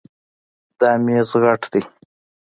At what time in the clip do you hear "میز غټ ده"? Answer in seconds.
1.05-1.81